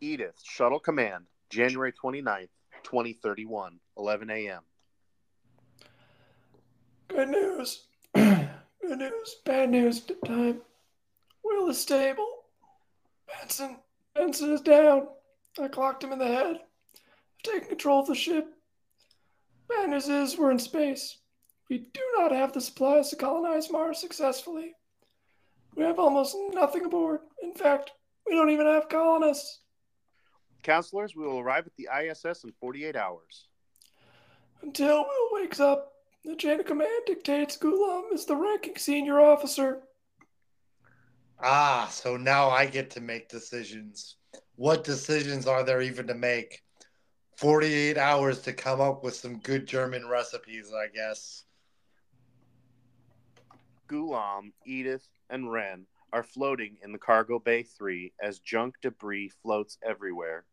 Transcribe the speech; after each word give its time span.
Edith, 0.00 0.40
Shuttle 0.42 0.80
Command, 0.80 1.24
January 1.50 1.92
29th, 1.92 2.48
2031, 2.82 3.78
11 3.96 4.30
a.m. 4.30 4.62
Good 7.08 7.28
news. 7.28 7.84
Good 8.14 8.98
news. 8.98 9.36
Bad 9.44 9.70
news 9.70 10.02
time. 10.26 10.60
Will 11.42 11.68
is 11.68 11.80
stable. 11.80 12.28
Benson. 13.26 13.76
Benson 14.14 14.52
is 14.52 14.60
down. 14.60 15.08
I 15.60 15.68
clocked 15.68 16.02
him 16.02 16.12
in 16.12 16.18
the 16.18 16.26
head. 16.26 16.56
I've 16.56 17.42
taken 17.42 17.68
control 17.68 18.00
of 18.00 18.06
the 18.06 18.14
ship. 18.14 18.46
Bad 19.68 19.90
news 19.90 20.08
is 20.08 20.36
we're 20.36 20.50
in 20.50 20.58
space. 20.58 21.18
We 21.70 21.78
do 21.78 22.00
not 22.18 22.32
have 22.32 22.52
the 22.52 22.60
supplies 22.60 23.10
to 23.10 23.16
colonize 23.16 23.70
Mars 23.70 23.98
successfully. 23.98 24.74
We 25.76 25.84
have 25.84 25.98
almost 25.98 26.36
nothing 26.52 26.84
aboard. 26.84 27.20
In 27.42 27.54
fact, 27.54 27.92
we 28.26 28.34
don't 28.34 28.50
even 28.50 28.66
have 28.66 28.88
colonists. 28.88 29.60
Counselors, 30.64 31.14
we 31.14 31.26
will 31.26 31.40
arrive 31.40 31.66
at 31.66 31.76
the 31.76 31.88
ISS 31.94 32.42
in 32.42 32.52
48 32.58 32.96
hours. 32.96 33.48
Until 34.62 35.04
Will 35.04 35.28
wakes 35.32 35.60
up, 35.60 35.92
the 36.24 36.34
chain 36.34 36.58
of 36.58 36.64
command 36.64 37.02
dictates 37.06 37.58
Gulam 37.58 38.12
is 38.14 38.24
the 38.24 38.34
ranking 38.34 38.78
senior 38.78 39.20
officer. 39.20 39.82
Ah, 41.38 41.86
so 41.90 42.16
now 42.16 42.48
I 42.48 42.64
get 42.64 42.90
to 42.92 43.02
make 43.02 43.28
decisions. 43.28 44.16
What 44.56 44.84
decisions 44.84 45.46
are 45.46 45.64
there 45.64 45.82
even 45.82 46.06
to 46.06 46.14
make? 46.14 46.62
48 47.36 47.98
hours 47.98 48.40
to 48.42 48.54
come 48.54 48.80
up 48.80 49.04
with 49.04 49.14
some 49.14 49.40
good 49.40 49.66
German 49.66 50.08
recipes, 50.08 50.72
I 50.74 50.86
guess. 50.86 51.44
Gulam, 53.86 54.52
Edith, 54.64 55.06
and 55.28 55.52
Ren 55.52 55.84
are 56.14 56.22
floating 56.22 56.78
in 56.82 56.92
the 56.92 56.98
cargo 56.98 57.38
bay 57.38 57.64
3 57.64 58.14
as 58.22 58.38
junk 58.38 58.76
debris 58.80 59.30
floats 59.42 59.76
everywhere. 59.86 60.46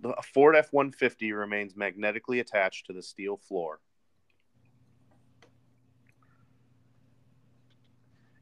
The 0.00 0.14
Ford 0.32 0.54
F 0.54 0.72
150 0.72 1.32
remains 1.32 1.76
magnetically 1.76 2.40
attached 2.40 2.86
to 2.86 2.92
the 2.92 3.02
steel 3.02 3.36
floor. 3.36 3.80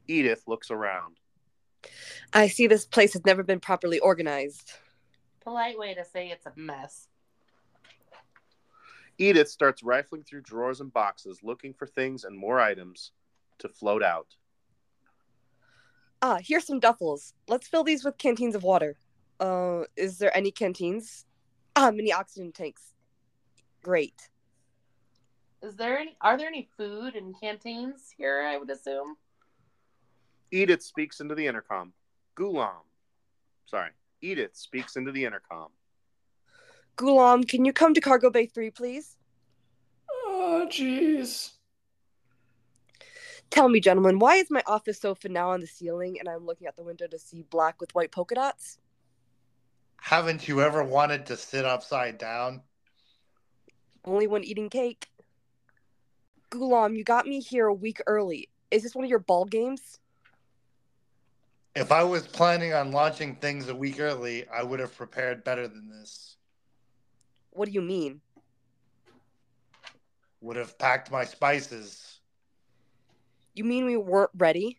Edith 0.07 0.43
looks 0.47 0.71
around. 0.71 1.17
I 2.33 2.47
see 2.47 2.67
this 2.67 2.85
place 2.85 3.13
has 3.13 3.25
never 3.25 3.43
been 3.43 3.59
properly 3.59 3.99
organized. 3.99 4.73
Polite 5.41 5.77
way 5.77 5.93
to 5.93 6.05
say 6.05 6.29
it's 6.29 6.45
a 6.45 6.53
mess. 6.55 7.07
Edith 9.17 9.49
starts 9.49 9.81
rifling 9.81 10.23
through 10.23 10.41
drawers 10.41 10.79
and 10.79 10.93
boxes 10.93 11.39
looking 11.41 11.73
for 11.73 11.87
things 11.87 12.23
and 12.23 12.37
more 12.37 12.59
items 12.59 13.11
to 13.59 13.67
float 13.67 14.03
out. 14.03 14.27
Ah, 16.21 16.39
here's 16.41 16.65
some 16.65 16.79
duffels. 16.79 17.33
Let's 17.47 17.67
fill 17.67 17.83
these 17.83 18.03
with 18.03 18.17
canteens 18.17 18.55
of 18.55 18.63
water. 18.63 18.97
Uh, 19.39 19.83
is 19.95 20.17
there 20.17 20.35
any 20.35 20.51
canteens? 20.51 21.25
Ah, 21.79 21.91
mini 21.91 22.11
oxygen 22.11 22.51
tanks. 22.51 22.95
Great. 23.83 24.29
Is 25.61 25.75
there 25.75 25.99
any? 25.99 26.17
Are 26.21 26.35
there 26.35 26.47
any 26.47 26.67
food 26.75 27.15
in 27.15 27.35
canteens 27.35 28.11
here? 28.17 28.41
I 28.41 28.57
would 28.57 28.71
assume. 28.71 29.15
Edith 30.51 30.81
speaks 30.81 31.19
into 31.19 31.35
the 31.35 31.45
intercom. 31.45 31.93
Gulam. 32.35 32.81
Sorry. 33.67 33.91
Edith 34.21 34.55
speaks 34.55 34.95
into 34.95 35.11
the 35.11 35.23
intercom. 35.23 35.67
Gulam, 36.97 37.47
can 37.47 37.63
you 37.63 37.73
come 37.73 37.93
to 37.93 38.01
cargo 38.01 38.31
bay 38.31 38.47
three, 38.47 38.71
please? 38.71 39.15
Oh, 40.09 40.65
jeez. 40.67 41.51
Tell 43.51 43.69
me, 43.69 43.79
gentlemen, 43.79 44.17
why 44.17 44.37
is 44.37 44.49
my 44.49 44.63
office 44.65 44.99
sofa 44.99 45.29
now 45.29 45.51
on 45.51 45.59
the 45.59 45.67
ceiling 45.67 46.17
and 46.19 46.27
I'm 46.27 46.43
looking 46.43 46.67
out 46.67 46.75
the 46.75 46.83
window 46.83 47.05
to 47.05 47.19
see 47.19 47.43
black 47.51 47.79
with 47.79 47.93
white 47.93 48.11
polka 48.11 48.33
dots? 48.33 48.79
Haven't 50.01 50.47
you 50.47 50.61
ever 50.61 50.83
wanted 50.83 51.25
to 51.27 51.37
sit 51.37 51.65
upside 51.65 52.17
down? 52.17 52.61
Only 54.05 54.27
when 54.27 54.43
eating 54.43 54.69
cake. 54.69 55.09
Gulam, 56.49 56.95
you 56.95 57.03
got 57.03 57.25
me 57.25 57.41
here 57.41 57.67
a 57.67 57.73
week 57.73 58.01
early. 58.07 58.49
Is 58.71 58.83
this 58.83 58.95
one 58.95 59.03
of 59.03 59.09
your 59.09 59.19
ball 59.19 59.45
games? 59.45 59.99
If 61.75 61.91
I 61.91 62.03
was 62.03 62.25
planning 62.25 62.73
on 62.73 62.91
launching 62.91 63.35
things 63.35 63.69
a 63.69 63.75
week 63.75 63.99
early, 63.99 64.47
I 64.47 64.63
would 64.63 64.79
have 64.79 64.95
prepared 64.95 65.43
better 65.43 65.67
than 65.67 65.89
this. 65.89 66.37
What 67.51 67.65
do 67.65 67.71
you 67.71 67.81
mean? 67.81 68.21
Would 70.41 70.55
have 70.55 70.77
packed 70.77 71.11
my 71.11 71.25
spices. 71.25 72.19
You 73.53 73.63
mean 73.63 73.85
we 73.85 73.97
weren't 73.97 74.31
ready? 74.37 74.77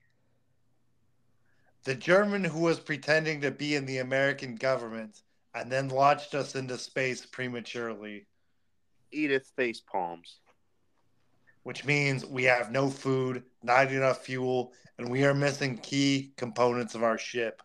The 1.88 1.94
German 1.94 2.44
who 2.44 2.60
was 2.60 2.78
pretending 2.78 3.40
to 3.40 3.50
be 3.50 3.74
in 3.74 3.86
the 3.86 3.96
American 3.96 4.56
government 4.56 5.22
and 5.54 5.72
then 5.72 5.88
launched 5.88 6.34
us 6.34 6.54
into 6.54 6.76
space 6.76 7.24
prematurely. 7.24 8.26
Edith 9.10 9.50
face 9.56 9.80
palms. 9.80 10.40
Which 11.62 11.86
means 11.86 12.26
we 12.26 12.44
have 12.44 12.70
no 12.70 12.90
food, 12.90 13.42
not 13.62 13.90
enough 13.90 14.22
fuel, 14.22 14.74
and 14.98 15.08
we 15.08 15.24
are 15.24 15.32
missing 15.32 15.78
key 15.78 16.34
components 16.36 16.94
of 16.94 17.02
our 17.02 17.16
ship. 17.16 17.62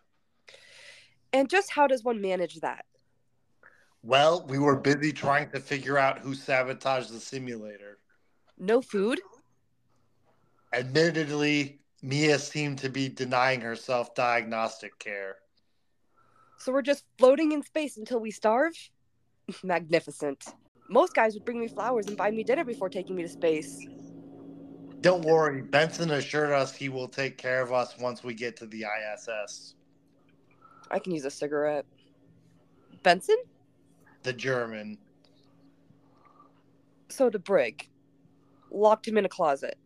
And 1.34 1.50
just 1.50 1.70
how 1.70 1.86
does 1.86 2.02
one 2.02 2.22
manage 2.22 2.60
that? 2.60 2.86
Well, 4.02 4.46
we 4.48 4.58
were 4.58 4.76
busy 4.76 5.12
trying 5.12 5.50
to 5.50 5.60
figure 5.60 5.98
out 5.98 6.20
who 6.20 6.34
sabotaged 6.34 7.12
the 7.12 7.20
simulator. 7.20 7.98
No 8.56 8.80
food? 8.80 9.20
Admittedly, 10.72 11.83
Mia 12.04 12.38
seemed 12.38 12.76
to 12.80 12.90
be 12.90 13.08
denying 13.08 13.62
herself 13.62 14.14
diagnostic 14.14 14.98
care. 14.98 15.36
So 16.58 16.70
we're 16.70 16.82
just 16.82 17.04
floating 17.16 17.52
in 17.52 17.62
space 17.62 17.96
until 17.96 18.20
we 18.20 18.30
starve? 18.30 18.74
Magnificent. 19.62 20.44
Most 20.90 21.14
guys 21.14 21.32
would 21.32 21.46
bring 21.46 21.58
me 21.58 21.66
flowers 21.66 22.06
and 22.06 22.14
buy 22.14 22.30
me 22.30 22.44
dinner 22.44 22.62
before 22.62 22.90
taking 22.90 23.16
me 23.16 23.22
to 23.22 23.28
space. 23.28 23.86
Don't 25.00 25.24
worry, 25.24 25.62
Benson 25.62 26.10
assured 26.10 26.52
us 26.52 26.74
he 26.74 26.90
will 26.90 27.08
take 27.08 27.38
care 27.38 27.62
of 27.62 27.72
us 27.72 27.96
once 27.98 28.22
we 28.22 28.34
get 28.34 28.54
to 28.58 28.66
the 28.66 28.84
ISS. 28.84 29.74
I 30.90 30.98
can 30.98 31.14
use 31.14 31.24
a 31.24 31.30
cigarette. 31.30 31.86
Benson? 33.02 33.36
The 34.24 34.34
German. 34.34 34.98
So 37.08 37.30
to 37.30 37.38
Brig. 37.38 37.88
Locked 38.70 39.08
him 39.08 39.16
in 39.16 39.24
a 39.24 39.28
closet. 39.28 39.78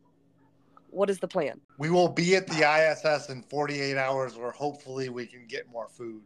What 0.90 1.10
is 1.10 1.18
the 1.18 1.28
plan? 1.28 1.60
We 1.78 1.90
will 1.90 2.08
be 2.08 2.36
at 2.36 2.46
the 2.46 2.62
ISS 2.62 3.28
in 3.28 3.42
48 3.42 3.96
hours 3.96 4.36
where 4.36 4.50
hopefully 4.50 5.08
we 5.08 5.26
can 5.26 5.46
get 5.46 5.70
more 5.70 5.88
food. 5.88 6.22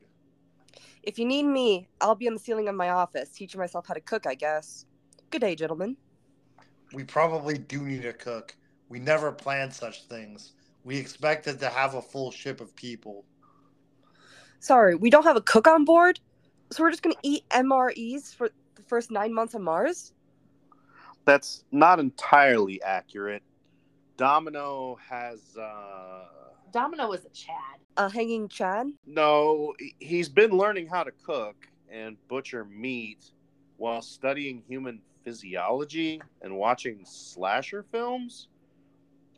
If 1.02 1.18
you 1.18 1.24
need 1.24 1.44
me, 1.44 1.88
I'll 2.00 2.14
be 2.14 2.28
on 2.28 2.34
the 2.34 2.40
ceiling 2.40 2.68
of 2.68 2.74
my 2.74 2.90
office, 2.90 3.30
teaching 3.30 3.58
myself 3.58 3.86
how 3.86 3.94
to 3.94 4.00
cook, 4.00 4.26
I 4.26 4.34
guess. 4.34 4.86
Good 5.30 5.40
day, 5.40 5.54
gentlemen. 5.56 5.96
We 6.92 7.04
probably 7.04 7.58
do 7.58 7.82
need 7.82 8.04
a 8.04 8.12
cook. 8.12 8.54
We 8.88 9.00
never 9.00 9.32
planned 9.32 9.72
such 9.72 10.04
things. 10.04 10.52
We 10.84 10.96
expected 10.96 11.58
to 11.60 11.68
have 11.68 11.94
a 11.94 12.02
full 12.02 12.30
ship 12.30 12.60
of 12.60 12.74
people. 12.76 13.24
Sorry, 14.60 14.94
we 14.94 15.10
don't 15.10 15.24
have 15.24 15.36
a 15.36 15.40
cook 15.40 15.66
on 15.66 15.84
board? 15.84 16.20
So 16.70 16.82
we're 16.82 16.90
just 16.90 17.02
gonna 17.02 17.16
eat 17.22 17.48
MREs 17.50 18.34
for 18.34 18.50
the 18.76 18.82
first 18.82 19.10
nine 19.10 19.32
months 19.34 19.54
on 19.54 19.62
Mars? 19.62 20.12
That's 21.24 21.64
not 21.72 21.98
entirely 21.98 22.82
accurate. 22.82 23.42
Domino 24.16 24.98
has 25.08 25.56
uh 25.56 26.24
Domino 26.72 27.12
is 27.12 27.24
a 27.24 27.30
Chad. 27.30 27.80
A 27.96 28.08
hanging 28.10 28.48
Chad? 28.48 28.88
no, 29.06 29.74
he's 29.98 30.28
been 30.28 30.50
learning 30.50 30.86
how 30.86 31.02
to 31.02 31.10
cook 31.10 31.68
and 31.90 32.16
butcher 32.28 32.64
meat 32.64 33.32
while 33.76 34.00
studying 34.00 34.62
human 34.66 35.00
physiology 35.24 36.20
and 36.40 36.56
watching 36.56 37.00
slasher 37.04 37.84
films. 37.92 38.48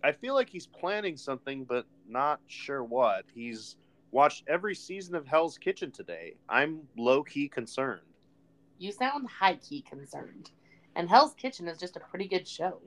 I 0.05 0.13
feel 0.13 0.35
like 0.35 0.49
he's 0.51 0.67
planning 0.67 1.17
something 1.17 1.65
but 1.65 1.87
not 2.07 2.41
sure 2.47 2.85
what. 2.85 3.25
He's 3.35 3.77
watched 4.13 4.45
every 4.47 4.75
season 4.75 5.15
of 5.15 5.27
Hell's 5.27 5.59
Kitchen 5.59 5.91
today. 5.91 6.35
I'm 6.49 6.83
low 6.97 7.23
key 7.25 7.49
concerned. 7.49 8.03
You 8.79 8.93
sound 8.93 9.29
high 9.29 9.57
key 9.57 9.83
concerned. 9.83 10.51
And 10.95 11.09
Hell's 11.09 11.35
Kitchen 11.35 11.67
is 11.69 11.79
just 11.79 11.97
a 11.97 12.01
pretty 12.01 12.29
good 12.29 12.47
show. 12.47 12.81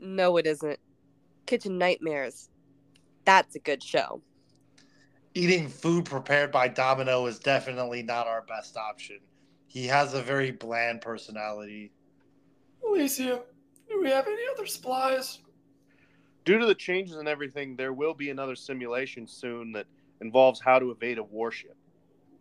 No, 0.00 0.38
it 0.38 0.46
isn't. 0.46 0.78
Kitchen 1.44 1.76
Nightmares. 1.76 2.48
That's 3.26 3.54
a 3.54 3.58
good 3.58 3.82
show. 3.82 4.22
Eating 5.34 5.68
food 5.68 6.06
prepared 6.06 6.50
by 6.50 6.68
Domino 6.68 7.26
is 7.26 7.38
definitely 7.38 8.02
not 8.02 8.26
our 8.26 8.42
best 8.42 8.76
option. 8.78 9.18
He 9.66 9.86
has 9.86 10.14
a 10.14 10.22
very 10.22 10.50
bland 10.52 11.02
personality. 11.02 11.92
Alicia, 12.84 13.42
do 13.88 14.00
we 14.00 14.10
have 14.10 14.26
any 14.26 14.42
other 14.52 14.66
supplies? 14.66 15.40
Due 16.46 16.58
to 16.58 16.66
the 16.66 16.74
changes 16.74 17.16
and 17.16 17.28
everything, 17.28 17.76
there 17.76 17.92
will 17.92 18.14
be 18.14 18.30
another 18.30 18.56
simulation 18.56 19.26
soon 19.26 19.70
that 19.72 19.86
involves 20.22 20.60
how 20.60 20.78
to 20.78 20.90
evade 20.90 21.18
a 21.18 21.22
warship. 21.22 21.76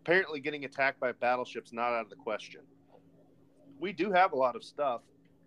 Apparently, 0.01 0.39
getting 0.39 0.63
attacked 0.63 0.99
by 0.99 1.09
a 1.09 1.13
battleship's 1.13 1.73
not 1.73 1.91
out 1.91 2.05
of 2.05 2.09
the 2.09 2.15
question. 2.15 2.61
We 3.79 3.91
do 3.91 4.11
have 4.11 4.31
a 4.31 4.37
lot 4.37 4.55
of 4.55 4.63
stuff 4.63 5.01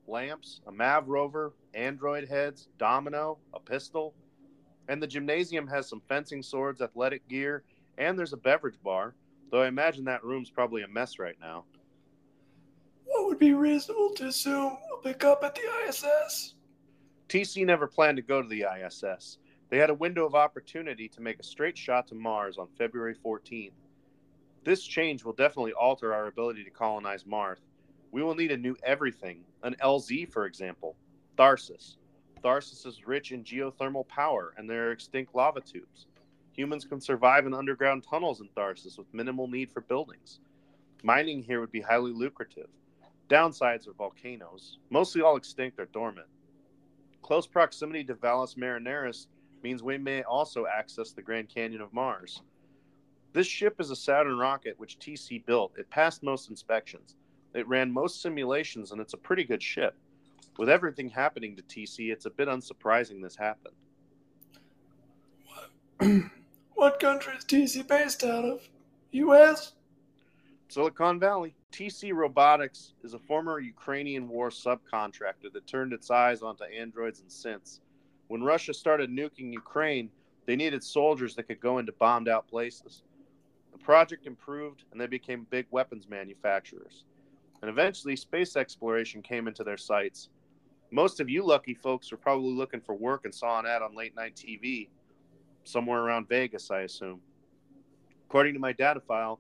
lamps, 0.07 0.61
a 0.67 0.73
MAV 0.73 1.09
rover, 1.09 1.53
android 1.75 2.29
heads, 2.29 2.69
domino, 2.79 3.39
a 3.55 3.61
pistol, 3.61 4.15
and 4.89 5.03
the 5.03 5.07
gymnasium 5.07 5.67
has 5.69 5.89
some 5.89 6.03
fencing 6.09 6.43
swords, 6.43 6.81
athletic 6.81 7.27
gear, 7.29 7.65
And 7.99 8.19
there's 8.19 8.33
a 8.33 8.39
beverage 8.39 8.83
bar, 8.83 9.15
though 9.51 9.63
I 9.63 9.69
imagine 9.69 10.05
that 10.05 10.25
room's 10.25 10.51
probably 10.51 10.83
a 10.83 10.89
mess 10.89 11.19
right 11.19 11.37
now. 11.41 11.65
What 13.05 13.27
would 13.27 13.39
be 13.39 13.53
reasonable 13.53 14.15
to 14.17 14.29
assume 14.29 14.79
we'll 14.89 15.01
pick 15.03 15.25
up 15.25 15.45
at 15.45 15.55
the 15.55 15.63
ISS? 15.87 16.55
TC 17.29 17.65
never 17.67 17.87
planned 17.87 18.17
to 18.17 18.23
go 18.23 18.43
to 18.43 18.49
the 18.49 18.65
ISS. 18.65 19.39
They 19.69 19.79
had 19.79 19.91
a 19.91 19.95
window 19.95 20.27
of 20.27 20.35
opportunity 20.35 21.09
to 21.09 21.21
make 21.21 21.39
a 21.39 21.45
straight 21.45 21.79
shot 21.79 22.09
to 22.09 22.15
Mars 22.15 22.59
on 22.59 22.69
February 22.77 23.15
14th. 23.15 23.73
This 24.65 24.83
change 24.83 25.25
will 25.25 25.33
definitely 25.33 25.73
alter 25.73 26.15
our 26.15 26.27
ability 26.27 26.65
to 26.65 26.71
colonize 26.71 27.27
Mars. 27.27 27.59
We 28.13 28.23
will 28.23 28.35
need 28.35 28.53
a 28.53 28.59
new 28.59 28.77
everything, 28.85 29.41
an 29.63 29.75
LZ, 29.83 30.31
for 30.31 30.45
example, 30.45 30.97
Tharsis. 31.39 31.97
Tharsis 32.45 32.87
is 32.87 33.07
rich 33.07 33.33
in 33.33 33.43
geothermal 33.43 34.07
power, 34.07 34.53
and 34.59 34.69
there 34.69 34.89
are 34.89 34.93
extinct 34.93 35.35
lava 35.35 35.63
tubes. 35.63 36.07
Humans 36.53 36.85
can 36.85 37.01
survive 37.01 37.47
in 37.47 37.55
underground 37.55 38.05
tunnels 38.05 38.43
in 38.43 38.49
Tharsis 38.49 38.99
with 38.99 39.13
minimal 39.15 39.49
need 39.49 39.71
for 39.71 39.81
buildings. 39.81 40.41
Mining 41.03 41.43
here 41.43 41.61
would 41.61 41.73
be 41.73 41.81
highly 41.81 42.13
lucrative. 42.13 42.69
Downsides 43.31 43.89
are 43.89 43.95
volcanoes, 43.95 44.79
mostly 44.91 45.23
all 45.23 45.37
extinct 45.37 45.81
or 45.81 45.87
dormant. 45.87 46.29
Close 47.23 47.47
proximity 47.47 48.05
to 48.05 48.15
Valles 48.15 48.57
Marineris 48.57 49.27
means 49.63 49.83
we 49.83 49.97
may 49.97 50.23
also 50.25 50.67
access 50.67 51.13
the 51.13 51.23
Grand 51.23 51.49
Canyon 51.49 51.81
of 51.81 51.95
Mars. 51.95 52.43
This 53.33 53.47
ship 53.47 53.81
is 53.81 53.91
a 53.91 53.97
Saturn 53.97 54.37
rocket 54.37 54.79
which 54.79 54.99
TC 54.99 55.47
built. 55.47 55.79
It 55.79 55.89
passed 55.89 56.23
most 56.23 56.51
inspections. 56.51 57.17
It 57.55 57.69
ran 57.69 57.93
most 57.93 58.23
simulations, 58.23 58.93
and 58.93 59.01
it's 59.01 59.15
a 59.15 59.19
pretty 59.19 59.45
good 59.45 59.63
ship. 59.63 59.95
With 60.59 60.69
everything 60.69 61.09
happening 61.09 61.57
to 61.57 61.63
TC, 61.63 62.13
it's 62.13 62.27
a 62.27 62.31
bit 62.31 62.49
unsurprising 62.49 63.23
this 63.23 63.37
happened. 63.37 63.75
what 66.75 67.01
country 67.01 67.35
is 67.37 67.45
TC 67.45 67.87
based 67.87 68.25
out 68.25 68.45
of? 68.45 68.69
U.S.? 69.13 69.73
Silicon 70.69 71.21
Valley. 71.21 71.55
TC 71.71 72.15
Robotics 72.15 72.95
is 73.03 73.15
a 73.15 73.19
former 73.19 73.59
Ukrainian 73.61 74.29
war 74.29 74.51
subcontractor 74.51 75.53
that 75.53 75.67
turned 75.67 75.93
its 75.93 76.11
eyes 76.11 76.43
onto 76.43 76.65
androids 76.65 77.21
and 77.21 77.31
synths. 77.31 77.81
When 78.29 78.43
Russia 78.43 78.73
started 78.73 79.11
nuking 79.11 79.53
Ukraine, 79.53 80.11
they 80.47 80.57
needed 80.57 80.83
soldiers 80.83 81.35
that 81.35 81.45
could 81.45 81.61
go 81.61 81.79
into 81.79 81.93
bombed 81.93 82.29
out 82.29 82.49
places. 82.49 83.03
The 83.73 83.79
project 83.79 84.27
improved, 84.27 84.85
and 84.91 85.01
they 85.01 85.07
became 85.07 85.47
big 85.51 85.67
weapons 85.71 86.09
manufacturers. 86.09 87.05
And 87.63 87.71
eventually, 87.71 88.17
space 88.17 88.57
exploration 88.57 89.23
came 89.23 89.49
into 89.49 89.65
their 89.65 89.77
sights. 89.77 90.29
Most 90.91 91.21
of 91.21 91.31
you 91.31 91.47
lucky 91.47 91.75
folks 91.75 92.11
were 92.11 92.19
probably 92.19 92.53
looking 92.53 92.81
for 92.81 92.95
work 92.95 93.25
and 93.25 93.35
saw 93.35 93.59
an 93.59 93.67
ad 93.67 93.81
on 93.83 93.95
late 93.95 94.15
night 94.15 94.35
TV, 94.35 94.89
somewhere 95.65 96.01
around 96.01 96.29
Vegas, 96.29 96.71
I 96.71 96.81
assume. 96.83 97.21
According 98.29 98.55
to 98.55 98.61
my 98.61 98.73
data 98.73 99.01
file, 99.01 99.39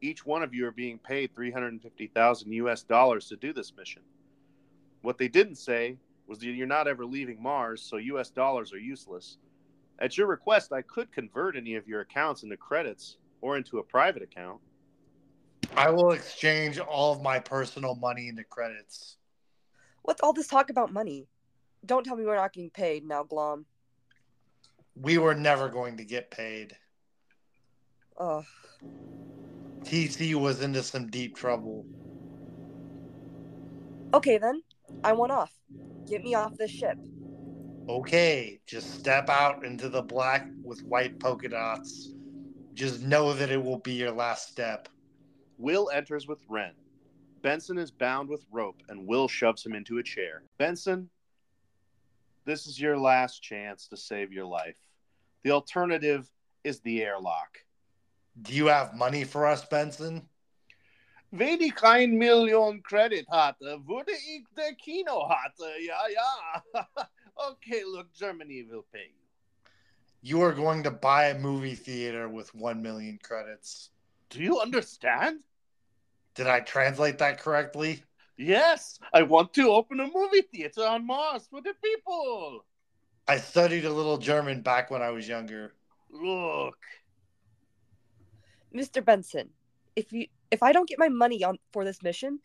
each 0.00 0.24
one 0.24 0.42
of 0.42 0.54
you 0.54 0.66
are 0.66 0.72
being 0.72 0.98
paid 0.98 1.34
350,000 1.34 2.52
US 2.52 2.82
dollars 2.82 3.28
to 3.28 3.36
do 3.36 3.52
this 3.52 3.72
mission. 3.76 4.02
What 5.02 5.18
they 5.18 5.28
didn't 5.28 5.56
say 5.56 5.96
was 6.26 6.38
that 6.38 6.46
you're 6.46 6.66
not 6.66 6.88
ever 6.88 7.04
leaving 7.04 7.42
Mars, 7.42 7.82
so 7.82 7.96
US 7.96 8.30
dollars 8.30 8.72
are 8.72 8.78
useless. 8.78 9.38
At 9.98 10.16
your 10.16 10.26
request, 10.26 10.72
I 10.72 10.82
could 10.82 11.12
convert 11.12 11.56
any 11.56 11.74
of 11.74 11.88
your 11.88 12.00
accounts 12.00 12.42
into 12.42 12.56
credits 12.56 13.18
or 13.40 13.56
into 13.56 13.78
a 13.78 13.82
private 13.82 14.22
account. 14.22 14.60
I 15.76 15.90
will 15.90 16.12
exchange 16.12 16.78
all 16.78 17.12
of 17.12 17.22
my 17.22 17.40
personal 17.40 17.96
money 17.96 18.28
into 18.28 18.44
credits. 18.44 19.16
What's 20.02 20.20
all 20.20 20.32
this 20.32 20.46
talk 20.46 20.70
about 20.70 20.92
money? 20.92 21.26
Don't 21.84 22.04
tell 22.04 22.16
me 22.16 22.24
we're 22.24 22.36
not 22.36 22.52
getting 22.52 22.70
paid 22.70 23.04
now, 23.04 23.24
Glom. 23.24 23.66
We 24.94 25.18
were 25.18 25.34
never 25.34 25.68
going 25.68 25.96
to 25.96 26.04
get 26.04 26.30
paid. 26.30 26.76
Ugh. 28.18 28.44
TC 29.82 30.34
was 30.36 30.62
into 30.62 30.82
some 30.82 31.08
deep 31.08 31.36
trouble. 31.36 31.84
Okay 34.14 34.38
then, 34.38 34.62
I 35.02 35.12
want 35.12 35.32
off. 35.32 35.52
Get 36.08 36.22
me 36.22 36.34
off 36.34 36.56
this 36.56 36.70
ship. 36.70 36.96
Okay, 37.88 38.60
just 38.66 38.94
step 38.94 39.28
out 39.28 39.64
into 39.64 39.88
the 39.88 40.02
black 40.02 40.48
with 40.62 40.84
white 40.84 41.18
polka 41.18 41.48
dots. 41.48 42.14
Just 42.74 43.02
know 43.02 43.32
that 43.32 43.50
it 43.50 43.62
will 43.62 43.78
be 43.78 43.92
your 43.92 44.12
last 44.12 44.48
step. 44.48 44.88
Will 45.58 45.90
enters 45.92 46.26
with 46.26 46.40
Ren. 46.48 46.74
Benson 47.42 47.78
is 47.78 47.90
bound 47.90 48.28
with 48.28 48.46
rope, 48.50 48.82
and 48.88 49.06
Will 49.06 49.28
shoves 49.28 49.64
him 49.64 49.74
into 49.74 49.98
a 49.98 50.02
chair. 50.02 50.42
Benson, 50.58 51.10
this 52.44 52.66
is 52.66 52.80
your 52.80 52.98
last 52.98 53.42
chance 53.42 53.86
to 53.88 53.96
save 53.96 54.32
your 54.32 54.46
life. 54.46 54.78
The 55.42 55.50
alternative 55.50 56.30
is 56.64 56.80
the 56.80 57.02
airlock. 57.02 57.58
Do 58.42 58.52
you 58.52 58.66
have 58.66 58.94
money 58.94 59.24
for 59.24 59.46
us, 59.46 59.64
Benson? 59.64 60.22
Wenn 61.32 61.60
ich 61.60 61.82
ein 61.82 62.16
Million 62.16 62.80
Credit 62.82 63.26
hatte, 63.28 63.80
würde 63.86 64.12
ich 64.12 64.44
der 64.56 64.74
Kino 64.74 65.28
hatte. 65.28 65.68
Ja, 65.80 66.06
ja. 66.08 66.86
okay, 67.50 67.82
look, 67.84 68.12
Germany 68.14 68.62
will 68.62 68.84
pay 68.92 69.08
you. 69.08 69.24
You 70.22 70.40
are 70.42 70.52
going 70.52 70.82
to 70.84 70.90
buy 70.90 71.26
a 71.26 71.38
movie 71.38 71.74
theater 71.74 72.28
with 72.28 72.54
1 72.54 72.80
million 72.80 73.18
credits. 73.22 73.90
Do 74.34 74.42
you 74.42 74.58
understand? 74.60 75.44
Did 76.34 76.48
I 76.48 76.58
translate 76.58 77.18
that 77.18 77.40
correctly? 77.40 78.02
Yes, 78.36 78.98
I 79.12 79.22
want 79.22 79.54
to 79.54 79.70
open 79.70 80.00
a 80.00 80.08
movie 80.12 80.42
theater 80.42 80.84
on 80.84 81.06
Mars 81.06 81.46
for 81.48 81.60
the 81.62 81.72
people. 81.80 82.64
I 83.28 83.38
studied 83.38 83.84
a 83.84 83.92
little 83.92 84.18
German 84.18 84.60
back 84.60 84.90
when 84.90 85.02
I 85.02 85.10
was 85.10 85.28
younger. 85.28 85.74
Look, 86.10 86.78
Mr. 88.74 89.04
Benson, 89.04 89.50
if 89.94 90.12
you 90.12 90.26
if 90.50 90.64
I 90.64 90.72
don't 90.72 90.88
get 90.88 90.98
my 90.98 91.08
money 91.08 91.44
on 91.44 91.60
for 91.72 91.84
this 91.84 92.02
mission, 92.02 92.40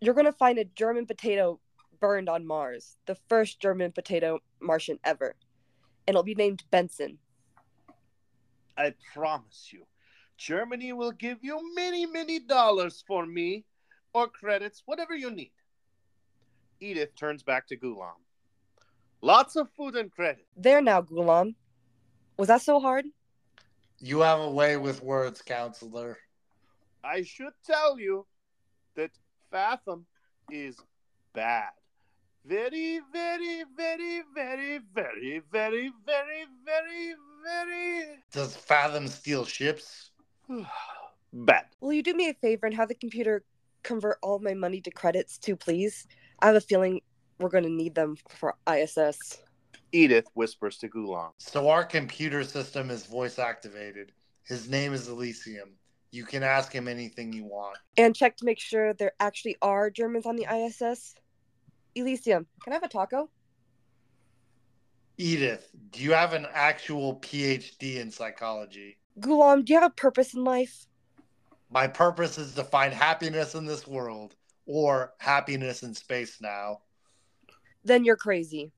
you're 0.00 0.14
gonna 0.14 0.32
find 0.32 0.58
a 0.58 0.64
German 0.64 1.04
potato 1.04 1.60
burned 2.00 2.30
on 2.30 2.46
Mars, 2.46 2.96
the 3.04 3.18
first 3.28 3.60
German 3.60 3.92
potato 3.92 4.38
Martian 4.60 4.98
ever, 5.04 5.34
and 6.06 6.14
it'll 6.14 6.22
be 6.22 6.34
named 6.34 6.64
Benson. 6.70 7.18
I 8.78 8.94
promise 9.12 9.68
you, 9.70 9.84
Germany 10.36 10.92
will 10.92 11.12
give 11.12 11.38
you 11.42 11.74
many, 11.74 12.06
many 12.06 12.38
dollars 12.40 13.04
for 13.06 13.26
me 13.26 13.64
or 14.12 14.28
credits, 14.28 14.82
whatever 14.86 15.14
you 15.14 15.30
need. 15.30 15.52
Edith 16.80 17.14
turns 17.16 17.42
back 17.42 17.66
to 17.68 17.76
Gulam. 17.76 18.18
Lots 19.20 19.56
of 19.56 19.70
food 19.70 19.96
and 19.96 20.10
credit. 20.10 20.46
There 20.56 20.82
now, 20.82 21.02
Gulam. 21.02 21.54
Was 22.36 22.48
that 22.48 22.62
so 22.62 22.80
hard? 22.80 23.06
You 23.98 24.20
have 24.20 24.40
a 24.40 24.50
way 24.50 24.76
with 24.76 25.02
words, 25.02 25.40
counselor. 25.40 26.18
I 27.02 27.22
should 27.22 27.52
tell 27.64 27.98
you 27.98 28.26
that 28.96 29.10
Fathom 29.50 30.06
is 30.50 30.76
bad. 31.32 31.70
Very, 32.44 33.00
very, 33.12 33.64
very, 33.76 34.22
very, 34.34 34.80
very, 34.94 35.40
very, 35.50 35.90
very, 36.04 36.44
very, 36.66 37.14
very 37.42 38.06
Does 38.32 38.56
Fathom 38.56 39.08
steal 39.08 39.44
ships? 39.46 40.10
bad. 41.32 41.66
Will 41.80 41.92
you 41.92 42.02
do 42.02 42.14
me 42.14 42.28
a 42.28 42.34
favor 42.34 42.66
and 42.66 42.74
have 42.74 42.88
the 42.88 42.94
computer 42.94 43.44
convert 43.82 44.18
all 44.22 44.38
my 44.38 44.54
money 44.54 44.80
to 44.82 44.90
credits 44.90 45.38
too, 45.38 45.56
please? 45.56 46.06
I 46.40 46.46
have 46.46 46.56
a 46.56 46.60
feeling 46.60 47.00
we're 47.38 47.50
gonna 47.50 47.68
need 47.68 47.94
them 47.94 48.16
for 48.28 48.56
ISS. 48.70 49.42
Edith 49.92 50.26
whispers 50.34 50.78
to 50.78 50.88
Gulam. 50.88 51.30
So 51.38 51.68
our 51.68 51.84
computer 51.84 52.42
system 52.42 52.90
is 52.90 53.06
voice 53.06 53.38
activated. 53.38 54.12
His 54.44 54.68
name 54.68 54.92
is 54.92 55.08
Elysium. 55.08 55.70
You 56.10 56.24
can 56.24 56.42
ask 56.42 56.72
him 56.72 56.86
anything 56.88 57.32
you 57.32 57.44
want. 57.44 57.78
And 57.96 58.14
check 58.14 58.36
to 58.36 58.44
make 58.44 58.60
sure 58.60 58.92
there 58.94 59.12
actually 59.20 59.56
are 59.62 59.90
Germans 59.90 60.26
on 60.26 60.36
the 60.36 60.46
ISS. 60.52 61.14
Elysium, 61.94 62.46
can 62.62 62.72
I 62.72 62.76
have 62.76 62.82
a 62.82 62.88
taco? 62.88 63.30
Edith, 65.16 65.70
do 65.90 66.02
you 66.02 66.12
have 66.12 66.32
an 66.32 66.46
actual 66.52 67.16
PhD 67.20 67.96
in 67.96 68.10
psychology? 68.10 68.98
Gulam, 69.20 69.64
do 69.64 69.72
you 69.72 69.80
have 69.80 69.90
a 69.90 69.94
purpose 69.94 70.34
in 70.34 70.44
life? 70.44 70.86
My 71.70 71.86
purpose 71.86 72.38
is 72.38 72.54
to 72.54 72.64
find 72.64 72.92
happiness 72.92 73.54
in 73.54 73.64
this 73.64 73.86
world 73.86 74.34
or 74.66 75.12
happiness 75.18 75.82
in 75.82 75.94
space 75.94 76.40
now. 76.40 76.80
Then 77.84 78.04
you're 78.04 78.16
crazy. 78.16 78.72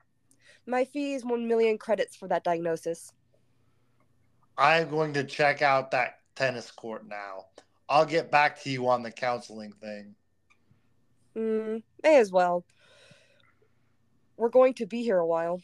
My 0.67 0.85
fee 0.85 1.15
is 1.15 1.25
1 1.25 1.47
million 1.47 1.79
credits 1.79 2.17
for 2.17 2.29
that 2.29 2.45
diagnosis. 2.45 3.13
I'm 4.59 4.89
going 4.91 5.13
to 5.15 5.25
check 5.25 5.63
out 5.63 5.91
that 5.93 6.19
tennis 6.35 6.71
court 6.71 7.07
now. 7.07 7.47
I'll 7.89 8.07
get 8.07 8.31
back 8.31 8.61
to 8.63 8.71
you 8.71 8.89
on 8.89 9.03
the 9.03 9.13
counseling 9.13 9.73
thing. 9.73 10.15
Hmm, 11.35 11.79
may 12.03 12.17
as 12.19 12.33
well. 12.33 12.65
We're 14.37 14.49
going 14.49 14.75
to 14.75 14.87
be 14.87 15.03
here 15.03 15.19
a 15.19 15.27
while. 15.27 15.61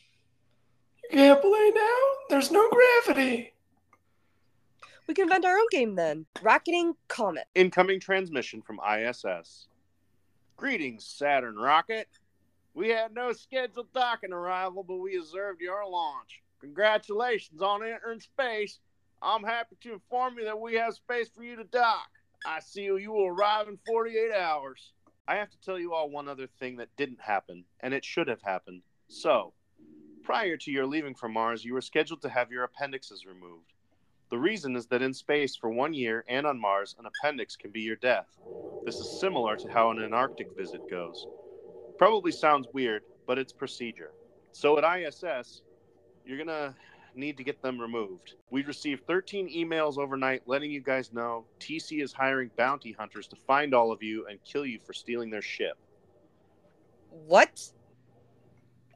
You 1.03 1.09
can't 1.11 1.41
play 1.41 1.73
now? 1.75 1.99
There's 2.31 2.51
no 2.51 2.71
gravity. 2.71 3.52
We 5.07 5.15
can 5.15 5.25
invent 5.25 5.45
our 5.45 5.57
own 5.57 5.67
game 5.71 5.97
then. 5.97 6.27
Rocketing 6.43 6.95
Comet. 7.09 7.47
Incoming 7.55 8.01
transmission 8.01 8.63
from 8.63 8.79
ISS. 8.81 9.67
Greetings, 10.57 11.05
Saturn 11.05 11.57
rocket. 11.57 12.09
We 12.75 12.89
had 12.89 13.13
no 13.13 13.33
scheduled 13.33 13.93
docking 13.93 14.33
arrival, 14.33 14.85
but 14.85 14.97
we 14.97 15.19
observed 15.19 15.61
your 15.61 15.85
launch. 15.89 16.41
Congratulations 16.61 17.61
on 17.61 17.83
entering 17.85 18.21
space. 18.21 18.79
I'm 19.21 19.43
happy 19.43 19.77
to 19.83 19.93
inform 19.93 20.39
you 20.39 20.45
that 20.45 20.61
we 20.61 20.75
have 20.75 20.95
space 20.95 21.29
for 21.29 21.43
you 21.43 21.57
to 21.57 21.65
dock. 21.65 22.09
I 22.47 22.61
see 22.61 22.83
you 22.83 23.13
will 23.13 23.27
arrive 23.27 23.69
in 23.69 23.79
48 23.87 24.33
hours. 24.33 24.93
I 25.27 25.37
have 25.37 25.51
to 25.51 25.61
tell 25.61 25.79
you 25.79 25.95
all 25.95 26.11
one 26.11 26.29
other 26.29 26.47
thing 26.47 26.77
that 26.77 26.97
didn't 26.97 27.21
happen, 27.21 27.65
and 27.81 27.93
it 27.93 28.05
should 28.05 28.29
have 28.29 28.43
happened. 28.43 28.83
So, 29.09 29.53
prior 30.23 30.57
to 30.59 30.71
your 30.71 30.87
leaving 30.87 31.15
for 31.15 31.29
Mars, 31.29 31.65
you 31.65 31.75
were 31.75 31.81
scheduled 31.81 32.23
to 32.23 32.29
have 32.29 32.51
your 32.51 32.65
appendixes 32.65 33.27
removed. 33.27 33.73
The 34.33 34.39
reason 34.39 34.77
is 34.77 34.87
that 34.87 35.03
in 35.03 35.13
space 35.13 35.55
for 35.55 35.69
one 35.69 35.93
year 35.93 36.25
and 36.27 36.47
on 36.47 36.59
Mars, 36.59 36.97
an 36.99 37.05
appendix 37.05 37.55
can 37.55 37.71
be 37.71 37.83
your 37.83 37.97
death. 37.97 38.39
This 38.83 38.97
is 38.97 39.21
similar 39.21 39.57
to 39.57 39.71
how 39.71 39.91
an 39.91 40.03
Antarctic 40.03 40.57
visit 40.57 40.81
goes. 40.89 41.27
Probably 41.99 42.33
sounds 42.33 42.67
weird, 42.73 43.03
but 43.27 43.39
it's 43.39 43.53
procedure. 43.53 44.13
So 44.53 44.79
at 44.79 44.99
ISS, 44.99 45.61
you're 46.25 46.39
going 46.39 46.49
to 46.49 46.75
need 47.15 47.37
to 47.37 47.45
get 47.45 47.61
them 47.61 47.79
removed. 47.79 48.37
We 48.49 48.65
received 48.65 49.07
13 49.07 49.51
emails 49.55 49.99
overnight 49.99 50.45
letting 50.47 50.71
you 50.71 50.81
guys 50.81 51.13
know 51.13 51.45
TC 51.61 52.03
is 52.03 52.15
hiring 52.15 52.51
bounty 52.57 52.93
hunters 52.93 53.27
to 53.29 53.37
find 53.37 53.75
all 53.75 53.93
of 53.93 54.03
you 54.03 54.27
and 54.29 54.43
kill 54.45 54.65
you 54.65 54.79
for 54.79 54.95
stealing 54.95 55.29
their 55.29 55.43
ship. 55.43 55.77
What? 57.11 57.71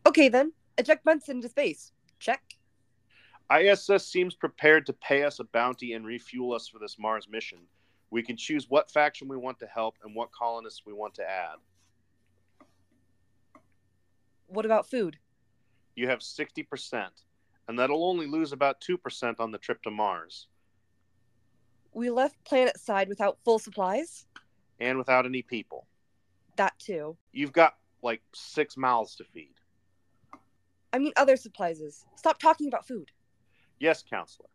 Okay 0.06 0.30
then, 0.30 0.54
eject 0.78 1.04
Benson 1.04 1.36
into 1.36 1.50
space. 1.50 1.92
Check. 2.18 2.55
ISS 3.54 4.04
seems 4.06 4.34
prepared 4.34 4.86
to 4.86 4.92
pay 4.92 5.22
us 5.24 5.38
a 5.38 5.44
bounty 5.44 5.92
and 5.92 6.04
refuel 6.04 6.52
us 6.52 6.66
for 6.68 6.78
this 6.78 6.98
Mars 6.98 7.28
mission. 7.30 7.58
We 8.10 8.22
can 8.22 8.36
choose 8.36 8.68
what 8.68 8.90
faction 8.90 9.28
we 9.28 9.36
want 9.36 9.58
to 9.60 9.66
help 9.66 9.96
and 10.04 10.14
what 10.14 10.32
colonists 10.32 10.82
we 10.86 10.92
want 10.92 11.14
to 11.14 11.22
add. 11.28 11.56
What 14.48 14.64
about 14.64 14.88
food? 14.88 15.16
You 15.96 16.08
have 16.08 16.20
60%, 16.20 17.08
and 17.68 17.78
that'll 17.78 18.04
only 18.04 18.26
lose 18.26 18.52
about 18.52 18.80
2% 18.80 19.40
on 19.40 19.50
the 19.50 19.58
trip 19.58 19.82
to 19.82 19.90
Mars, 19.90 20.46
We 21.92 22.10
left 22.10 22.44
planet 22.44 22.78
side 22.78 23.08
without 23.08 23.38
full 23.44 23.58
supplies? 23.58 24.26
and 24.78 24.98
without 24.98 25.24
any 25.24 25.40
people. 25.40 25.86
That 26.56 26.78
too. 26.78 27.16
You've 27.32 27.52
got 27.54 27.76
like 28.02 28.20
six 28.34 28.76
mouths 28.76 29.16
to 29.16 29.24
feed. 29.24 29.54
I 30.92 30.98
mean 30.98 31.12
other 31.16 31.36
supplies. 31.36 32.04
Stop 32.16 32.38
talking 32.38 32.68
about 32.68 32.86
food. 32.86 33.10
Yes, 33.78 34.02
counselor. 34.02 34.48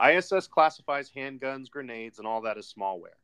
ISS 0.00 0.46
classifies 0.46 1.10
handguns, 1.14 1.70
grenades, 1.70 2.18
and 2.18 2.26
all 2.26 2.40
that 2.42 2.56
as 2.56 2.72
smallware. 2.72 3.18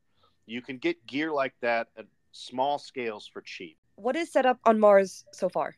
You 0.45 0.61
can 0.61 0.77
get 0.77 1.05
gear 1.07 1.31
like 1.31 1.53
that 1.61 1.87
at 1.97 2.05
small 2.31 2.77
scales 2.77 3.27
for 3.27 3.41
cheap. 3.41 3.77
What 3.95 4.15
is 4.15 4.31
set 4.31 4.45
up 4.45 4.59
on 4.65 4.79
Mars 4.79 5.25
so 5.31 5.47
far? 5.47 5.75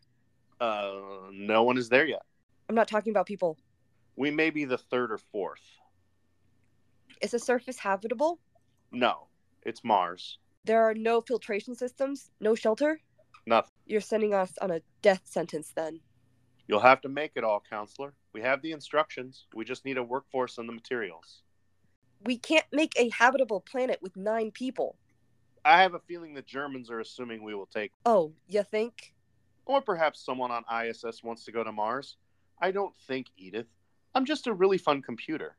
Uh, 0.60 1.30
no 1.32 1.64
one 1.64 1.78
is 1.78 1.90
there 1.90 2.06
yet. 2.06 2.24
I'm 2.68 2.76
not 2.76 2.88
talking 2.88 3.12
about 3.12 3.28
people. 3.28 3.58
We 4.16 4.32
may 4.32 4.50
be 4.50 4.66
the 4.66 4.78
third 4.78 5.12
or 5.12 5.20
fourth. 5.20 5.62
Is 7.22 7.32
the 7.32 7.40
surface 7.40 7.78
habitable? 7.78 8.40
No, 8.92 9.28
it's 9.64 9.84
Mars. 9.84 10.40
There 10.66 10.84
are 10.84 10.96
no 10.96 11.22
filtration 11.22 11.76
systems, 11.76 12.32
no 12.42 12.56
shelter? 12.56 13.00
Nothing. 13.46 13.72
You're 13.86 14.02
sending 14.02 14.34
us 14.34 14.54
on 14.62 14.72
a 14.72 14.82
death 15.02 15.22
sentence 15.26 15.72
then. 15.76 16.02
You'll 16.68 16.80
have 16.82 17.02
to 17.02 17.10
make 17.10 17.32
it 17.36 17.44
all, 17.44 17.64
counselor. 17.70 18.14
We 18.34 18.42
have 18.42 18.62
the 18.62 18.72
instructions. 18.74 19.46
We 19.56 19.64
just 19.64 19.86
need 19.86 19.98
a 19.98 20.04
workforce 20.04 20.58
and 20.58 20.68
the 20.68 20.74
materials. 20.74 21.42
We 22.26 22.38
can't 22.38 22.66
make 22.72 22.94
a 23.00 23.10
habitable 23.10 23.62
planet 23.62 24.00
with 24.02 24.18
nine 24.18 24.52
people. 24.52 24.98
I 25.64 25.82
have 25.82 25.94
a 25.94 26.00
feeling 26.00 26.34
the 26.34 26.42
Germans 26.42 26.90
are 26.90 27.00
assuming 27.00 27.44
we 27.44 27.56
will 27.56 27.66
take, 27.68 27.92
Oh, 28.06 28.34
you 28.48 28.64
think? 28.64 29.14
or 29.66 29.82
perhaps 29.82 30.24
someone 30.24 30.50
on 30.50 30.64
ISS 30.86 31.22
wants 31.24 31.44
to 31.44 31.52
go 31.52 31.62
to 31.62 31.74
Mars. 31.74 32.16
I 32.62 32.72
don't 32.72 32.96
think, 33.06 33.28
Edith. 33.38 33.68
I'm 34.16 34.24
just 34.24 34.48
a 34.48 34.54
really 34.54 34.78
fun 34.78 35.02
computer. 35.02 35.58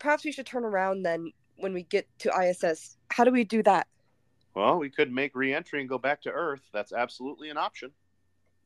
Perhaps 0.00 0.24
we 0.24 0.32
should 0.32 0.46
turn 0.46 0.64
around 0.64 1.04
then 1.04 1.32
when 1.56 1.72
we 1.72 1.84
get 1.84 2.08
to 2.18 2.32
ISS. 2.36 2.96
How 3.12 3.22
do 3.22 3.30
we 3.30 3.44
do 3.44 3.62
that? 3.62 3.86
Well, 4.54 4.78
we 4.78 4.90
could 4.90 5.12
make 5.12 5.36
re 5.36 5.54
entry 5.54 5.78
and 5.80 5.88
go 5.88 5.98
back 5.98 6.20
to 6.22 6.30
Earth. 6.30 6.62
That's 6.72 6.92
absolutely 6.92 7.48
an 7.48 7.56
option. 7.56 7.92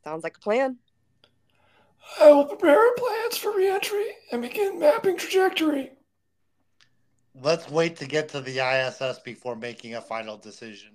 Sounds 0.04 0.24
like 0.24 0.36
a 0.36 0.40
plan. 0.40 0.78
I 2.20 2.32
will 2.32 2.44
prepare 2.44 2.94
plans 2.96 3.36
for 3.36 3.56
reentry 3.56 4.04
and 4.32 4.42
begin 4.42 4.80
mapping 4.80 5.16
trajectory. 5.16 5.92
Let's 7.40 7.70
wait 7.70 7.96
to 7.96 8.06
get 8.06 8.28
to 8.30 8.40
the 8.40 8.58
ISS 8.58 9.20
before 9.20 9.56
making 9.56 9.94
a 9.94 10.00
final 10.00 10.36
decision. 10.36 10.90